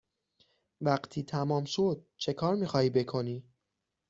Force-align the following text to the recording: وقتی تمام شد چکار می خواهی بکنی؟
وقتی 0.81 1.23
تمام 1.23 1.65
شد 1.65 2.05
چکار 2.17 2.55
می 2.55 2.67
خواهی 2.67 2.89
بکنی؟ 2.89 3.43